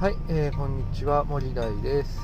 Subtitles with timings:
[0.00, 2.18] はい、えー、こんにちは森大です。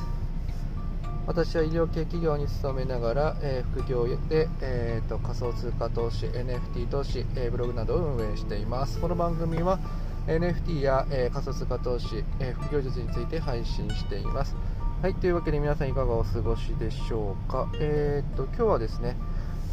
[1.26, 8.98] 私は医療系企業に勤めながら、えー、副業で、えーと、仮想通貨投資 NFT 投資、えー、ブログなどを運営しています。
[8.98, 9.78] この番組は
[10.26, 14.56] NFT や、え仮想通貨投資、え副業術について配信しています。
[15.02, 17.70] はいというわけで皆さんいかがお過ごしでしょうか？
[17.78, 19.18] えっ、と今日はですね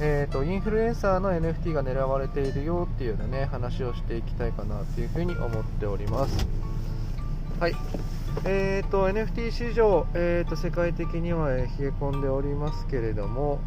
[0.01, 6.72] えーと、インフルエンサーの NFT が狙われているよっていうようなね話をしていきたいかなというふに思っております。
[7.59, 7.75] はい。
[8.45, 13.59] えーと、NFT 市場、えーと、世界的には、冷え込んでおりますけれども、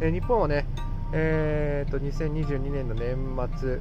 [0.00, 0.64] えー、日本はね、
[1.12, 3.16] えーと、2022年の年
[3.58, 3.78] 末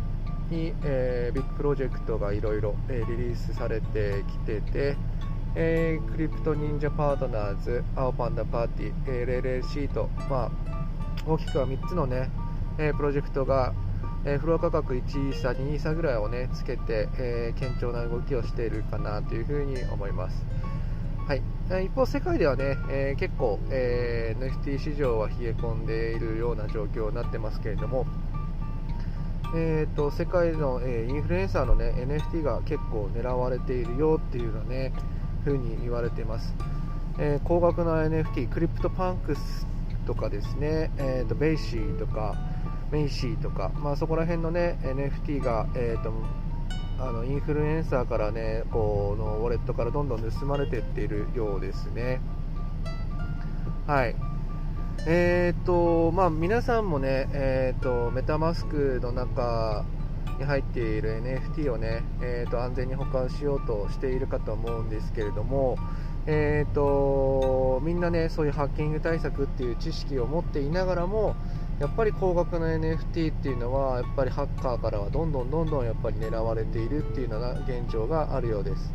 [0.50, 4.98] に、えー、ビッグプロジェクトがいろいろリリースされてきてて、
[5.56, 10.52] えー、 CryptoNinja Partners、 Aopanda Party、えー、 LLAC と、まあ、
[11.26, 12.30] 大きくは3つのね、
[12.78, 13.74] えー、プロジェクトが、
[14.26, 20.46] えー、フロア価格1イーサ、2イーサぐらいをねつけて、えー、堅調な動きをしているかなというふうに思います。
[21.28, 28.06] はい、一方、世界ではね、えー、結構、えー、NFT 市場は冷え込んでいるような状況になってますけれども、
[29.54, 34.94] えーと、世界の、え、インフルエンサーの、ね、NFT が結構狙われているよっていうのね
[35.44, 36.54] 風に言われています、
[37.20, 39.68] えー、高額な NFT CryptoPunks
[40.06, 42.36] とかですね、えーと、 BAYC とか
[42.92, 46.14] MAYC とか、まあ、そこら辺のね NFT が、えーと、
[47.00, 52.22] あのインフルエンサーからねこのウォレットからどんどん盗まれていっているようですね。
[53.88, 54.16] はい
[55.08, 59.84] えーとまあ、皆さんもね、えーと、メタマスクの中
[60.38, 65.78] に入っている NFT をね、えーと安全に保管しようとしているかと思うんですけれども、
[66.28, 71.36] えーと、みんなねそういうハッキング対策っていう知識を持っていながらも
[71.82, 78.94] やっぱり高額な NFT っていうのはやっぱりハッカーからはどんどんどんどんやっぱり狙われているっていうような現状があるようです、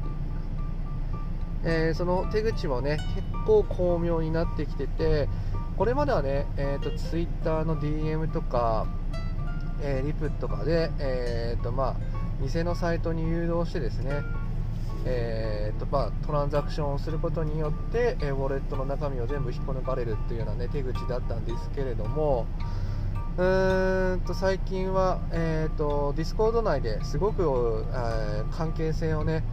[1.65, 5.29] えー、その手口もね結構巧妙になってきてて
[5.77, 8.87] これまではね、えーと、Twitter の DM とか、
[9.83, 14.23] えー、リプとかで、えーとまあ、偽のサイトに誘導してですね
[15.09, 22.47] えーとまあ、トランザクションをすることによって、えー、ウォレットの中身を全部引っこ抜かれるっていうような、ね、手口だったんですけれども
[23.39, 29.45] うーんと最近は、えーと、 Discord 内ですごく、えー、関係性をね、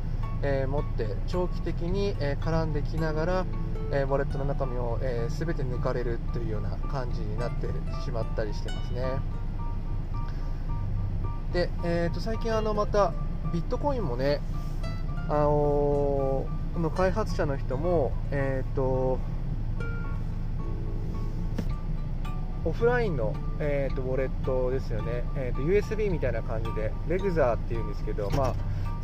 [0.41, 3.45] えー、持って長期的に、え絡んできながら、
[3.91, 7.67] えウォレットの中身を、えー、全て抜かれるというような感じになって
[8.05, 9.19] しまったりしてますね。
[11.51, 13.13] で、えーと最近あのまた
[13.51, 14.41] ビットコインもね
[15.29, 16.45] あの
[16.75, 19.19] の開発者の人も、えーと、
[22.65, 28.55] オフラインの、えーと、ウォレットですよね、えーと、USB みたいな感じでレグザーっていうんですけど、まあ、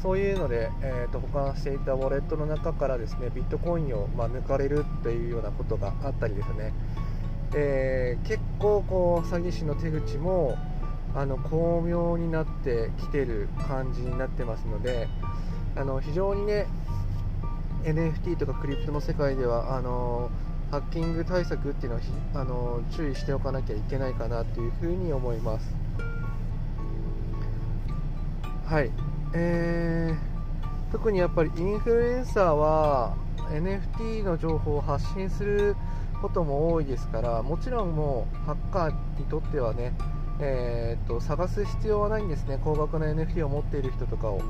[0.01, 6.73] そういうので、えー、と保管していたウォレットの中からですねビットコインを、まあ、抜かれるというようなことがあったりですね、
[7.55, 10.57] えー、結構こう詐欺師の手口も
[11.15, 15.07] あの巧妙になってきてる感じになってますので、
[15.75, 16.67] あの非常にね
[17.83, 20.29] NFT とかクリプトの世界ではあの
[20.71, 22.01] ハッキング対策っていうのは
[22.35, 25.75] あの注意しておかなきゃいけないかなというふうに思います。
[28.65, 28.91] はい。
[29.33, 33.15] えー、特にやっぱりインフルエンサーは
[33.51, 35.75] NFT の情報を発信する
[36.21, 39.93] ことも多いですからもちろんもうハッカーにとってはね
[40.39, 42.59] えー、っと探す必要はないんですね。
[42.63, 44.41] 高額な NFT を持っている人とかを。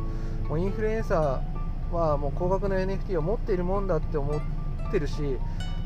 [0.50, 5.38] もうインフルエンサーはもう高額な NFT を持っているもんだって思ってるし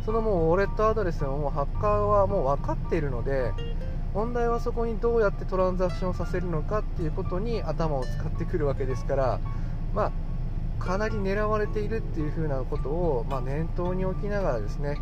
[0.05, 3.51] そのもうウォレットアドレスももうハッカーはもう分かっているので
[4.13, 9.39] 問題はそこにどうやってトランザクションさせるのかっていうことに頭を使ってくるわけですから
[9.93, 10.11] まあ
[10.83, 14.97] かなり狙われているっていう風なことを、まあ、念頭に置きながらですね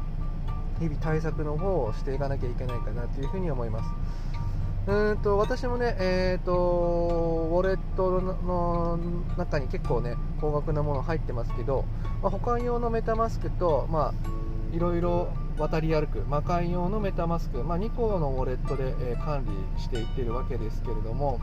[0.79, 4.41] 日々対策の方をしていかなきゃいけないかなというふに思います。
[4.87, 8.97] うんと私もね、えーと、ウォレットの
[9.37, 11.85] 中に結構ね高額なもの入ってますけど、
[12.23, 21.39] まあ、保管用のメタマスクと、まあ、いろいろ渡り歩く魔界用のメタマスク、まあ、2個のウォレットで、えー、管理していってるわけですけれども、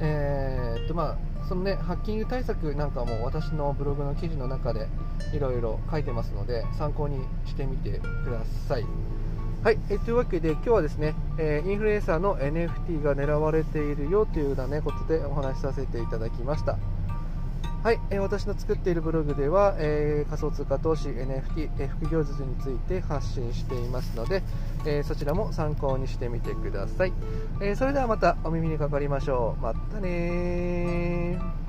[0.00, 4.88] えーとまあ、そのねハッキング対策なんかも私のブログの記事の中で
[5.32, 8.84] いろいろ書いてますので参考にしてみてください。
[9.64, 16.78] はい、えというわけで今日はですね、え、インフルエンサーの NFT が狙われているよというような、ね、ことでお話しさせていただきました。
[17.82, 24.44] はい、え、私の作っているブログでは、えー、仮想通貨投資 NFT、え、副業術について発信していますので、
[24.86, 27.12] えそちらも参考にしてみてください、
[27.60, 29.62] えそれではまたお耳にかかりましょう。
[29.62, 31.67] またね